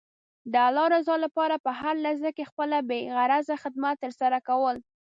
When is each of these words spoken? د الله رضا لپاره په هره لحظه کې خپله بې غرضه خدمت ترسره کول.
د 0.53 0.53
الله 0.67 0.85
رضا 0.95 1.15
لپاره 1.25 1.55
په 1.65 1.71
هره 1.79 2.01
لحظه 2.05 2.29
کې 2.37 2.49
خپله 2.51 2.77
بې 2.89 2.99
غرضه 3.15 3.55
خدمت 3.63 3.95
ترسره 4.03 4.39
کول. 4.47 4.75